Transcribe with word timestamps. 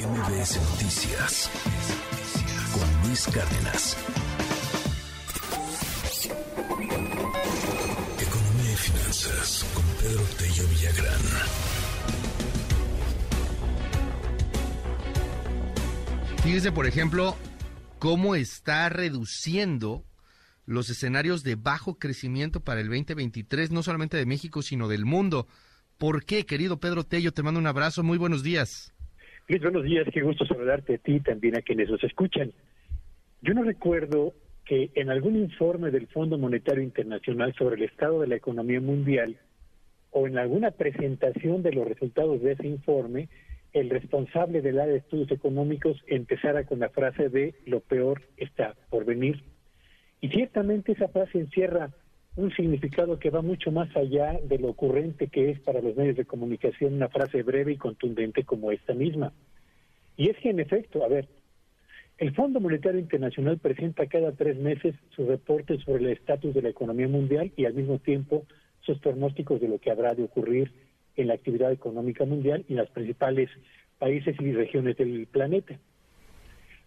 MBS 0.00 0.58
Noticias 0.70 1.50
con 2.72 3.06
Luis 3.06 3.26
Cárdenas. 3.26 3.98
Economía 8.18 8.72
y 8.72 8.76
finanzas 8.76 9.66
con 9.74 9.84
Pedro 10.00 10.22
Tello 10.38 10.68
Villagrán. 10.68 11.20
Fíjese, 16.44 16.72
por 16.72 16.86
ejemplo, 16.86 17.36
cómo 17.98 18.36
está 18.36 18.88
reduciendo 18.88 20.06
los 20.64 20.88
escenarios 20.88 21.42
de 21.42 21.56
bajo 21.56 21.98
crecimiento 21.98 22.60
para 22.60 22.80
el 22.80 22.88
2023, 22.88 23.70
no 23.70 23.82
solamente 23.82 24.16
de 24.16 24.24
México, 24.24 24.62
sino 24.62 24.88
del 24.88 25.04
mundo. 25.04 25.46
¿Por 25.98 26.24
qué, 26.24 26.46
querido 26.46 26.80
Pedro 26.80 27.04
Tello? 27.04 27.32
Te 27.32 27.42
mando 27.42 27.60
un 27.60 27.66
abrazo. 27.66 28.02
Muy 28.02 28.16
buenos 28.16 28.42
días. 28.42 28.94
Buenos 29.58 29.82
días. 29.82 30.06
Qué 30.12 30.22
gusto 30.22 30.46
saludarte 30.46 30.94
a 30.94 30.98
ti 30.98 31.14
y 31.16 31.20
también 31.20 31.56
a 31.56 31.62
quienes 31.62 31.90
nos 31.90 32.02
escuchan. 32.04 32.52
Yo 33.42 33.52
no 33.52 33.64
recuerdo 33.64 34.32
que 34.64 34.92
en 34.94 35.10
algún 35.10 35.34
informe 35.34 35.90
del 35.90 36.06
Fondo 36.06 36.38
Monetario 36.38 36.84
Internacional 36.84 37.52
sobre 37.58 37.74
el 37.74 37.82
estado 37.82 38.20
de 38.20 38.28
la 38.28 38.36
economía 38.36 38.80
mundial 38.80 39.38
o 40.12 40.28
en 40.28 40.38
alguna 40.38 40.70
presentación 40.70 41.64
de 41.64 41.72
los 41.72 41.88
resultados 41.88 42.40
de 42.40 42.52
ese 42.52 42.68
informe, 42.68 43.28
el 43.72 43.90
responsable 43.90 44.62
del 44.62 44.78
área 44.78 44.92
de 44.92 44.98
estudios 45.00 45.32
económicos 45.32 46.00
empezara 46.06 46.64
con 46.64 46.78
la 46.78 46.90
frase 46.90 47.28
de 47.28 47.54
lo 47.66 47.80
peor 47.80 48.22
está 48.36 48.76
por 48.88 49.04
venir. 49.04 49.42
Y 50.20 50.28
ciertamente 50.28 50.92
esa 50.92 51.08
frase 51.08 51.40
encierra 51.40 51.90
un 52.40 52.52
significado 52.52 53.18
que 53.18 53.30
va 53.30 53.42
mucho 53.42 53.70
más 53.70 53.94
allá 53.94 54.38
de 54.42 54.58
lo 54.58 54.68
ocurrente 54.70 55.28
que 55.28 55.50
es 55.50 55.60
para 55.60 55.80
los 55.80 55.94
medios 55.94 56.16
de 56.16 56.24
comunicación 56.24 56.94
una 56.94 57.08
frase 57.08 57.42
breve 57.42 57.72
y 57.72 57.76
contundente 57.76 58.44
como 58.44 58.72
esta 58.72 58.94
misma. 58.94 59.32
Y 60.16 60.30
es 60.30 60.36
que 60.38 60.50
en 60.50 60.60
efecto, 60.60 61.04
a 61.04 61.08
ver, 61.08 61.28
el 62.18 62.34
Fondo 62.34 62.60
Monetario 62.60 62.98
Internacional 62.98 63.58
presenta 63.58 64.06
cada 64.06 64.32
tres 64.32 64.58
meses 64.58 64.94
su 65.14 65.26
reporte 65.26 65.78
sobre 65.80 66.04
el 66.04 66.10
estatus 66.10 66.54
de 66.54 66.62
la 66.62 66.70
economía 66.70 67.08
mundial 67.08 67.52
y 67.56 67.66
al 67.66 67.74
mismo 67.74 67.98
tiempo 67.98 68.46
sus 68.80 68.98
pronósticos 68.98 69.60
de 69.60 69.68
lo 69.68 69.78
que 69.78 69.90
habrá 69.90 70.14
de 70.14 70.24
ocurrir 70.24 70.72
en 71.16 71.28
la 71.28 71.34
actividad 71.34 71.72
económica 71.72 72.24
mundial 72.24 72.64
y 72.68 72.72
en 72.72 72.78
los 72.78 72.90
principales 72.90 73.50
países 73.98 74.34
y 74.40 74.52
regiones 74.52 74.96
del 74.96 75.26
planeta. 75.26 75.78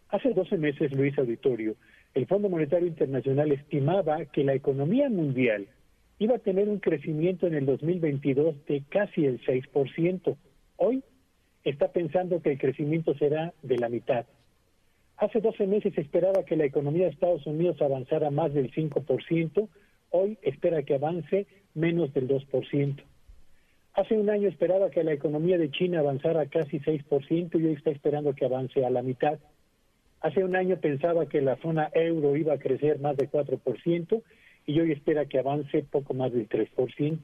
Hace 0.09 0.33
12 0.33 0.58
meses, 0.58 0.91
Luis 0.91 1.17
Auditorio, 1.17 1.75
el 2.14 2.28
Fondo 2.28 2.50
Monetario 2.50 2.88
Internacional 2.88 3.52
estimaba 3.52 4.25
que 4.25 4.44
la 4.44 4.53
economía 4.53 5.09
mundial 5.09 5.67
iba 6.19 6.36
a 6.36 6.39
tener 6.39 6.69
un 6.69 6.80
crecimiento 6.80 7.47
en 7.47 7.56
el 7.56 7.66
2022 7.66 8.66
de 8.66 8.83
casi 8.89 9.25
el 9.25 9.42
6%. 9.42 10.36
Hoy 10.78 11.03
está 11.64 11.91
pensando 11.91 12.41
que 12.41 12.52
el 12.52 12.59
crecimiento 12.59 13.16
será 13.16 13.53
de 13.64 13.78
la 13.78 13.89
mitad. 13.89 14.25
Hace 15.17 15.41
12 15.41 15.67
meses 15.67 15.97
esperaba 15.97 16.44
que 16.44 16.56
la 16.56 16.66
economía 16.66 17.06
de 17.06 17.11
Estados 17.11 17.45
Unidos 17.47 17.81
avanzara 17.81 18.30
más 18.30 18.53
del 18.53 18.72
5%, 18.72 19.67
hoy 20.09 20.38
espera 20.41 20.84
que 20.84 20.95
avance 20.95 21.47
menos 21.73 22.14
del 22.14 22.28
2%. 22.28 23.03
Hace 23.95 24.17
un 24.17 24.30
año 24.30 24.50
esperaba 24.50 24.89
que 24.89 25.03
la 25.03 25.14
economía 25.14 25.58
de 25.58 25.69
China 25.72 26.00
avanzara 26.00 26.47
casi 26.47 26.80
6% 26.80 27.59
y 27.59 27.66
hoy 27.66 27.73
está 27.73 27.91
esperando 27.91 28.34
que 28.34 28.45
avance 28.45 28.84
a 28.84 28.89
la 28.89 29.03
mitad. 29.03 29.39
Hace 30.23 30.41
un 30.41 30.55
año 30.55 30.77
pensaba 30.77 31.25
que 31.25 31.41
la 31.41 31.57
zona 31.57 31.89
euro 31.93 32.38
iba 32.38 32.53
a 32.53 32.57
crecer 32.57 32.97
más 32.99 33.17
de 33.17 33.29
4% 33.29 34.23
y 34.66 34.79
hoy 34.79 34.93
espera 34.93 35.25
que 35.25 35.38
avance 35.38 35.83
poco 35.83 36.13
más 36.13 36.31
del 36.31 36.47
3%. 36.47 37.19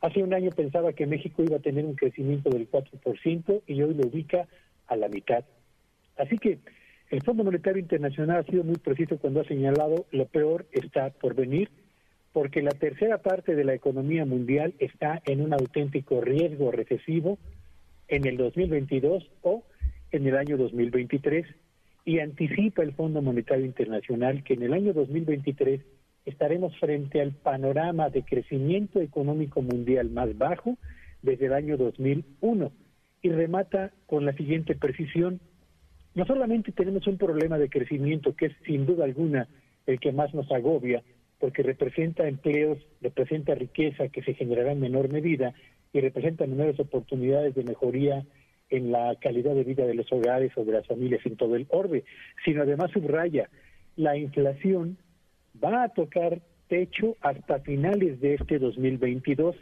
Hace 0.00 0.22
un 0.22 0.32
año 0.32 0.48
pensaba 0.50 0.94
que 0.94 1.06
México 1.06 1.42
iba 1.42 1.58
a 1.58 1.60
tener 1.60 1.84
un 1.84 1.96
crecimiento 1.96 2.48
del 2.48 2.70
4% 2.70 3.62
y 3.66 3.82
hoy 3.82 3.92
lo 3.92 4.06
ubica 4.06 4.48
a 4.86 4.96
la 4.96 5.08
mitad. 5.08 5.44
Así 6.16 6.38
que 6.38 6.60
el 7.10 7.22
Fondo 7.22 7.44
Monetario 7.44 7.78
Internacional 7.82 8.38
ha 8.38 8.50
sido 8.50 8.64
muy 8.64 8.76
preciso 8.76 9.18
cuando 9.18 9.42
ha 9.42 9.44
señalado 9.44 10.06
lo 10.10 10.24
peor 10.24 10.64
está 10.72 11.10
por 11.10 11.34
venir, 11.34 11.68
porque 12.32 12.62
la 12.62 12.70
tercera 12.70 13.18
parte 13.18 13.54
de 13.54 13.64
la 13.64 13.74
economía 13.74 14.24
mundial 14.24 14.72
está 14.78 15.20
en 15.26 15.42
un 15.42 15.52
auténtico 15.52 16.22
riesgo 16.22 16.72
recesivo 16.72 17.36
en 18.08 18.26
el 18.26 18.38
2022 18.38 19.30
o 19.42 19.62
en 20.10 20.26
el 20.26 20.38
año 20.38 20.56
2023 20.56 21.44
y 22.04 22.18
anticipa 22.18 22.82
el 22.82 22.92
Fondo 22.92 23.22
Monetario 23.22 23.64
Internacional 23.64 24.44
que 24.44 24.54
en 24.54 24.62
el 24.62 24.74
año 24.74 24.92
2023 24.92 25.80
estaremos 26.26 26.76
frente 26.78 27.20
al 27.20 27.32
panorama 27.32 28.10
de 28.10 28.22
crecimiento 28.22 29.00
económico 29.00 29.62
mundial 29.62 30.10
más 30.10 30.36
bajo 30.36 30.76
desde 31.22 31.46
el 31.46 31.54
año 31.54 31.76
2001 31.76 32.72
y 33.22 33.30
remata 33.30 33.92
con 34.06 34.26
la 34.26 34.34
siguiente 34.34 34.74
precisión. 34.74 35.40
No 36.14 36.26
solamente 36.26 36.72
tenemos 36.72 37.06
un 37.06 37.16
problema 37.16 37.58
de 37.58 37.70
crecimiento 37.70 38.36
que 38.36 38.46
es 38.46 38.52
sin 38.66 38.84
duda 38.86 39.04
alguna 39.04 39.48
el 39.86 39.98
que 39.98 40.12
más 40.12 40.32
nos 40.34 40.50
agobia, 40.50 41.02
porque 41.38 41.62
representa 41.62 42.28
empleos, 42.28 42.78
representa 43.00 43.54
riqueza 43.54 44.08
que 44.08 44.22
se 44.22 44.34
generará 44.34 44.72
en 44.72 44.80
menor 44.80 45.10
medida 45.10 45.54
y 45.92 46.00
representa 46.00 46.46
menores 46.46 46.78
oportunidades 46.80 47.54
de 47.54 47.64
mejoría 47.64 48.24
en 48.70 48.92
la 48.92 49.16
calidad 49.20 49.54
de 49.54 49.64
vida 49.64 49.86
de 49.86 49.94
los 49.94 50.10
hogares 50.12 50.52
o 50.56 50.64
de 50.64 50.72
las 50.72 50.86
familias 50.86 51.24
en 51.24 51.36
todo 51.36 51.56
el 51.56 51.66
orbe, 51.70 52.04
sino 52.44 52.62
además 52.62 52.90
subraya, 52.92 53.48
la 53.96 54.16
inflación 54.16 54.98
va 55.62 55.84
a 55.84 55.88
tocar 55.90 56.40
techo 56.68 57.16
hasta 57.20 57.60
finales 57.60 58.20
de 58.20 58.34
este 58.34 58.58
2022 58.58 59.56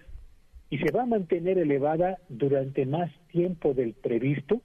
y 0.71 0.79
se 0.79 0.91
va 0.91 1.03
a 1.03 1.07
mantener 1.07 1.59
elevada 1.59 2.19
durante 2.29 2.87
más 2.87 3.11
tiempo 3.29 3.75
del 3.75 3.93
previsto, 3.93 4.63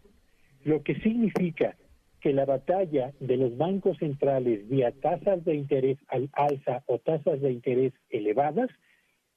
lo 0.64 0.82
que 0.84 0.96
significa 1.02 1.76
que 2.22 2.34
la 2.34 2.46
batalla 2.46 3.12
de 3.20 3.38
los 3.38 3.58
bancos 3.58 3.98
centrales 3.98 4.68
vía 4.70 4.92
tasas 4.92 5.44
de 5.44 5.56
interés 5.56 5.98
al 6.08 6.30
alza 6.34 6.84
o 6.88 7.00
tasas 7.00 7.42
de 7.42 7.52
interés 7.52 7.94
elevadas 8.10 8.70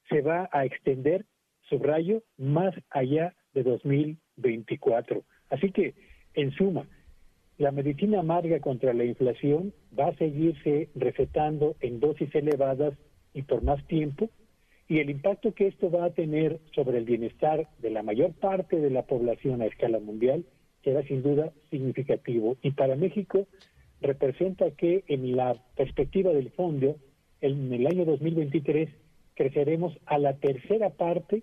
se 0.08 0.22
va 0.22 0.48
a 0.52 0.64
extender, 0.64 1.24
subrayo, 1.68 2.22
más 2.36 2.74
allá 2.90 3.34
de 3.54 3.62
2024. 3.62 5.22
Así 5.50 5.70
que, 5.70 5.94
en 6.34 6.52
suma, 6.52 6.86
la 7.58 7.72
medicina 7.72 8.20
amarga 8.20 8.60
contra 8.60 8.94
la 8.94 9.04
inflación 9.04 9.74
va 9.98 10.08
a 10.08 10.16
seguirse 10.16 10.88
recetando 10.94 11.76
en 11.80 12.00
dosis 12.00 12.34
elevadas 12.34 12.94
y 13.34 13.42
por 13.42 13.62
más 13.62 13.86
tiempo, 13.86 14.30
y 14.88 14.98
el 14.98 15.10
impacto 15.10 15.54
que 15.54 15.68
esto 15.68 15.90
va 15.90 16.06
a 16.06 16.14
tener 16.14 16.58
sobre 16.74 16.98
el 16.98 17.04
bienestar 17.04 17.68
de 17.78 17.90
la 17.90 18.02
mayor 18.02 18.32
parte 18.32 18.80
de 18.80 18.90
la 18.90 19.02
población 19.02 19.62
a 19.62 19.66
escala 19.66 20.00
mundial 20.00 20.44
será 20.82 21.02
sin 21.04 21.22
duda 21.22 21.52
significativo. 21.70 22.56
Y 22.62 22.72
para 22.72 22.96
México 22.96 23.46
representa 24.00 24.70
que 24.72 25.04
en 25.06 25.36
la 25.36 25.54
perspectiva 25.76 26.32
del 26.32 26.50
fondo, 26.50 26.96
en 27.40 27.72
el 27.72 27.86
año 27.86 28.04
2023, 28.04 28.88
creceremos 29.34 29.96
a 30.06 30.18
la 30.18 30.38
tercera 30.38 30.90
parte, 30.90 31.42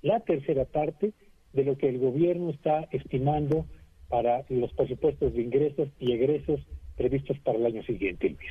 la 0.00 0.20
tercera 0.20 0.64
parte 0.64 1.12
de 1.52 1.64
lo 1.64 1.76
que 1.76 1.88
el 1.88 1.98
gobierno 1.98 2.50
está 2.50 2.88
estimando 2.92 3.66
para 4.08 4.44
los 4.48 4.72
presupuestos 4.74 5.32
de 5.34 5.42
ingresos 5.42 5.88
y 5.98 6.12
egresos 6.12 6.60
previstos 6.96 7.38
para 7.40 7.58
el 7.58 7.66
año 7.66 7.82
siguiente, 7.84 8.28
Luis. 8.28 8.50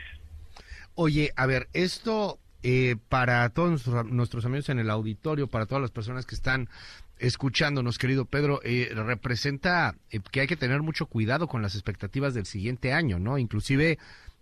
Oye, 0.95 1.31
a 1.35 1.45
ver, 1.45 1.67
esto 1.73 2.39
eh, 2.63 2.95
para 3.09 3.49
todos 3.49 3.87
nuestros, 4.05 4.45
amigos 4.45 4.69
en 4.69 4.79
el 4.79 4.89
auditorio, 4.89 5.47
para 5.47 5.65
todas 5.65 5.81
las 5.81 5.91
personas 5.91 6.25
que 6.25 6.35
están 6.35 6.69
escuchándonos, 7.17 7.97
querido 7.97 8.25
Pedro, 8.25 8.59
eh, 8.63 8.91
representa 8.93 9.95
eh, 10.11 10.19
que 10.31 10.41
hay 10.41 10.47
que 10.47 10.57
tener 10.57 10.81
mucho 10.81 11.05
cuidado 11.05 11.47
con 11.47 11.61
las 11.61 11.75
expectativas 11.75 12.33
del 12.33 12.45
siguiente 12.45 12.93
año, 12.93 13.19
¿no? 13.19 13.37
Inclusive 13.37 13.97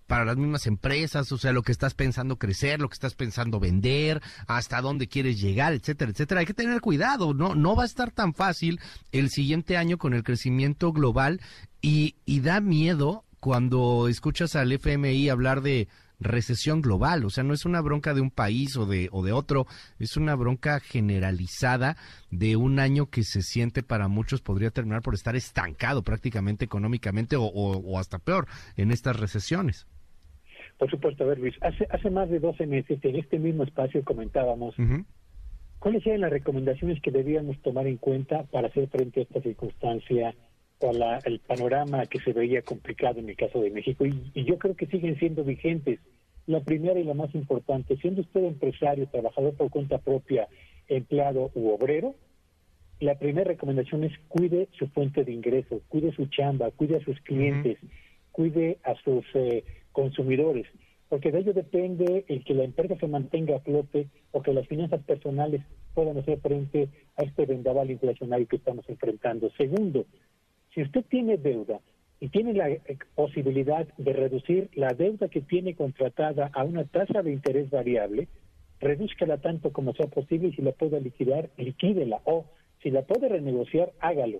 para 0.09 0.25
las 0.25 0.37
mismas 0.37 0.65
empresas, 0.65 1.31
o 1.31 1.37
sea, 1.37 1.53
lo 1.53 1.61
que 1.61 1.71
estás 1.71 1.93
pensando 1.93 2.37
crecer, 2.37 2.81
lo 2.81 2.89
que 2.89 2.95
estás 2.95 3.13
pensando 3.13 3.59
vender, 3.59 4.21
hasta 4.47 4.81
dónde 4.81 5.07
quieres 5.07 5.39
llegar, 5.39 5.71
etcétera, 5.73 6.09
etcétera. 6.11 6.39
Hay 6.39 6.47
que 6.47 6.55
tener 6.55 6.81
cuidado, 6.81 7.35
no, 7.35 7.53
no 7.53 7.75
va 7.75 7.83
a 7.83 7.85
estar 7.85 8.09
tan 8.09 8.33
fácil 8.33 8.79
el 9.11 9.29
siguiente 9.29 9.77
año 9.77 9.99
con 9.99 10.15
el 10.15 10.23
crecimiento 10.23 10.91
global 10.91 11.39
y, 11.79 12.15
y 12.25 12.39
da 12.39 12.59
miedo 12.59 13.23
cuando 13.39 14.07
escuchas 14.07 14.55
al 14.55 14.71
FMI 14.71 15.29
hablar 15.29 15.61
de 15.61 15.87
recesión 16.19 16.81
global, 16.81 17.23
o 17.23 17.29
sea, 17.29 17.43
no 17.43 17.53
es 17.53 17.63
una 17.63 17.79
bronca 17.79 18.15
de 18.15 18.21
un 18.21 18.31
país 18.31 18.75
o 18.77 18.87
de, 18.87 19.09
o 19.11 19.23
de 19.23 19.31
otro, 19.31 19.67
es 19.99 20.17
una 20.17 20.33
bronca 20.35 20.79
generalizada 20.79 21.97
de 22.31 22.55
un 22.55 22.79
año 22.79 23.11
que 23.11 23.23
se 23.23 23.43
siente 23.43 23.83
para 23.83 24.07
muchos 24.07 24.41
podría 24.41 24.71
terminar 24.71 25.03
por 25.03 25.13
estar 25.13 25.35
estancado 25.35 26.01
prácticamente 26.01 26.65
económicamente 26.65 27.35
o, 27.35 27.43
o 27.43 27.99
hasta 27.99 28.17
peor 28.17 28.47
en 28.75 28.91
estas 28.91 29.17
recesiones. 29.17 29.85
Por 30.79 30.89
supuesto, 30.89 31.25
a 31.25 31.27
ver 31.27 31.39
Luis, 31.39 31.55
hace, 31.59 31.85
hace 31.89 32.09
más 32.09 32.29
de 32.29 32.39
12 32.39 32.65
meses 32.65 32.99
en 33.03 33.17
este 33.17 33.37
mismo 33.37 33.63
espacio 33.63 34.01
comentábamos 34.05 34.75
cuáles 35.77 36.07
eran 36.07 36.21
las 36.21 36.31
recomendaciones 36.31 37.01
que 37.01 37.11
debíamos 37.11 37.61
tomar 37.61 37.85
en 37.85 37.97
cuenta 37.97 38.43
para 38.43 38.69
hacer 38.69 38.87
frente 38.87 39.19
a 39.19 39.23
esta 39.23 39.41
circunstancia 39.41 40.33
o 40.79 40.93
la, 40.93 41.17
el 41.25 41.41
panorama 41.41 42.05
que 42.05 42.19
se 42.21 42.31
veía 42.31 42.61
complicado 42.61 43.19
en 43.19 43.27
el 43.27 43.35
caso 43.35 43.59
de 43.61 43.71
México 43.71 44.05
y, 44.05 44.31
y, 44.33 44.45
yo 44.45 44.57
creo 44.57 44.75
que 44.77 44.87
siguen 44.87 45.19
siendo 45.19 45.43
vigentes. 45.43 45.99
La 46.47 46.61
primera 46.61 46.97
y 46.97 47.03
la 47.03 47.13
más 47.13 47.35
importante, 47.35 47.97
siendo 47.97 48.21
usted 48.21 48.45
empresario, 48.45 49.05
trabajador 49.07 49.55
por 49.55 49.69
cuenta 49.69 49.97
propia, 49.97 50.47
empleado 50.87 51.51
u 51.55 51.71
obrero, 51.71 52.15
la 53.01 53.19
primera 53.19 53.49
recomendación 53.49 54.05
es 54.05 54.13
cuide 54.29 54.69
su 54.77 54.87
fuente 54.87 55.25
de 55.25 55.33
ingreso, 55.33 55.81
cuide 55.89 56.13
su 56.13 56.25
chamba, 56.27 56.71
cuide 56.71 56.97
a 56.97 57.03
sus 57.03 57.19
clientes, 57.21 57.77
cuide 58.39 58.77
a 58.85 58.95
sus 59.03 59.25
eh, 59.33 59.65
consumidores, 59.91 60.65
porque 61.09 61.29
de 61.29 61.39
ello 61.39 61.51
depende 61.51 62.23
el 62.29 62.45
que 62.45 62.53
la 62.53 62.63
empresa 62.63 62.95
se 62.97 63.05
mantenga 63.05 63.57
a 63.57 63.59
flote 63.59 64.07
o 64.31 64.41
que 64.41 64.53
las 64.53 64.65
finanzas 64.65 65.03
personales 65.03 65.61
puedan 65.93 66.17
hacer 66.17 66.39
frente 66.39 66.87
a 67.17 67.23
este 67.23 67.45
vendaval 67.45 67.91
inflacionario 67.91 68.47
que 68.47 68.55
estamos 68.55 68.87
enfrentando. 68.87 69.51
Segundo, 69.57 70.05
si 70.73 70.81
usted 70.83 71.03
tiene 71.09 71.35
deuda 71.35 71.81
y 72.21 72.29
tiene 72.29 72.53
la 72.53 72.69
eh, 72.69 72.81
posibilidad 73.13 73.85
de 73.97 74.13
reducir 74.13 74.69
la 74.73 74.93
deuda 74.93 75.27
que 75.27 75.41
tiene 75.41 75.75
contratada 75.75 76.49
a 76.53 76.63
una 76.63 76.85
tasa 76.85 77.21
de 77.21 77.33
interés 77.33 77.69
variable, 77.69 78.29
redúzcala 78.79 79.39
tanto 79.39 79.73
como 79.73 79.91
sea 79.95 80.07
posible 80.07 80.47
y 80.47 80.53
si 80.53 80.61
la 80.61 80.71
puede 80.71 81.01
liquidar, 81.01 81.49
liquídela 81.57 82.21
o 82.23 82.45
si 82.81 82.89
la 82.89 83.01
puede 83.01 83.27
renegociar, 83.27 83.91
hágalo. 83.99 84.39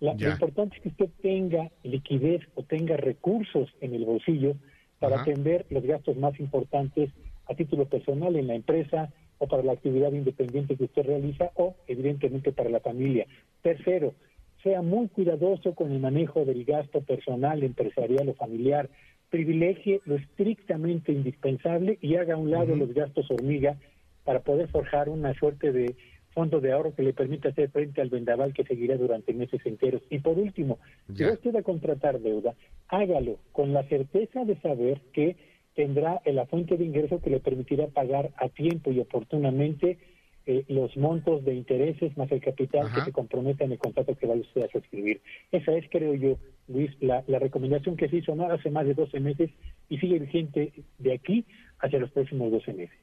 Lo 0.00 0.12
importante 0.12 0.76
es 0.76 0.82
que 0.82 0.88
usted 0.90 1.10
tenga 1.22 1.70
liquidez 1.82 2.42
o 2.54 2.62
tenga 2.62 2.96
recursos 2.96 3.68
en 3.80 3.94
el 3.94 4.04
bolsillo 4.04 4.54
para 4.98 5.22
atender 5.22 5.66
los 5.70 5.84
gastos 5.84 6.16
más 6.16 6.38
importantes 6.40 7.10
a 7.46 7.54
título 7.54 7.86
personal 7.86 8.36
en 8.36 8.46
la 8.46 8.54
empresa 8.54 9.12
o 9.38 9.46
para 9.46 9.62
la 9.62 9.72
actividad 9.72 10.12
independiente 10.12 10.76
que 10.76 10.84
usted 10.84 11.04
realiza 11.04 11.50
o 11.54 11.76
evidentemente 11.86 12.52
para 12.52 12.70
la 12.70 12.80
familia. 12.80 13.26
Tercero, 13.62 14.14
sea 14.62 14.82
muy 14.82 15.08
cuidadoso 15.08 15.74
con 15.74 15.92
el 15.92 16.00
manejo 16.00 16.44
del 16.44 16.64
gasto 16.64 17.00
personal, 17.02 17.62
empresarial 17.62 18.28
o 18.28 18.34
familiar. 18.34 18.88
Privilegie 19.30 20.00
lo 20.04 20.16
estrictamente 20.16 21.12
indispensable 21.12 21.98
y 22.00 22.16
haga 22.16 22.34
a 22.34 22.38
un 22.38 22.50
lado 22.50 22.74
los 22.74 22.92
gastos 22.92 23.30
hormiga 23.30 23.76
para 24.24 24.40
poder 24.40 24.68
forjar 24.68 25.08
una 25.08 25.34
suerte 25.34 25.72
de 25.72 25.94
fondo 26.36 26.60
de 26.60 26.70
ahorro 26.70 26.94
que 26.94 27.02
le 27.02 27.14
permita 27.14 27.48
hacer 27.48 27.70
frente 27.70 28.02
al 28.02 28.10
vendaval 28.10 28.52
que 28.52 28.62
seguirá 28.64 28.98
durante 28.98 29.32
meses 29.32 29.58
enteros. 29.64 30.02
Y 30.10 30.18
por 30.18 30.38
último, 30.38 30.78
si 31.16 31.24
usted 31.24 31.54
va 31.54 31.60
a 31.60 31.62
contratar 31.62 32.20
deuda, 32.20 32.54
hágalo 32.88 33.38
con 33.52 33.72
la 33.72 33.82
certeza 33.84 34.44
de 34.44 34.60
saber 34.60 35.00
que 35.14 35.36
tendrá 35.74 36.20
la 36.26 36.44
fuente 36.44 36.76
de 36.76 36.84
ingreso 36.84 37.22
que 37.22 37.30
le 37.30 37.40
permitirá 37.40 37.86
pagar 37.86 38.32
a 38.36 38.50
tiempo 38.50 38.92
y 38.92 39.00
oportunamente 39.00 39.98
eh, 40.44 40.66
los 40.68 40.94
montos 40.98 41.42
de 41.42 41.54
intereses 41.54 42.14
más 42.18 42.30
el 42.30 42.42
capital 42.42 42.92
que 42.94 43.00
se 43.00 43.12
comprometa 43.12 43.64
en 43.64 43.72
el 43.72 43.78
contrato 43.78 44.14
que 44.14 44.26
vaya 44.26 44.42
usted 44.42 44.64
a 44.64 44.68
suscribir. 44.68 45.22
Esa 45.50 45.72
es, 45.72 45.86
creo 45.90 46.14
yo, 46.14 46.36
Luis, 46.68 46.90
la, 47.00 47.24
la 47.28 47.38
recomendación 47.38 47.96
que 47.96 48.10
se 48.10 48.18
hizo 48.18 48.34
hace 48.44 48.70
más 48.70 48.84
de 48.84 48.92
12 48.92 49.20
meses 49.20 49.50
y 49.88 49.96
sigue 49.96 50.18
vigente 50.18 50.74
de 50.98 51.14
aquí 51.14 51.46
hacia 51.78 51.98
los 51.98 52.10
próximos 52.10 52.52
12 52.52 52.74
meses. 52.74 52.98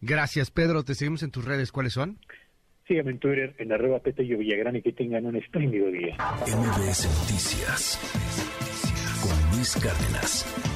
Gracias, 0.00 0.50
Pedro. 0.50 0.82
Te 0.82 0.96
seguimos 0.96 1.22
en 1.22 1.30
tus 1.30 1.44
redes. 1.44 1.70
¿Cuáles 1.70 1.92
son? 1.92 2.18
Síganme 2.86 3.12
en 3.12 3.18
Twitter 3.18 3.54
en 3.58 3.72
arroba 3.72 4.00
Petello 4.00 4.38
Villagrán 4.38 4.76
y 4.76 4.82
que 4.82 4.92
tengan 4.92 5.26
un 5.26 5.36
espléndido 5.36 5.90
día. 5.90 6.16
MBS 6.46 7.06
Noticias 7.20 7.98
con 9.22 9.56
Luis 9.56 9.76
Cárdenas. 9.76 10.71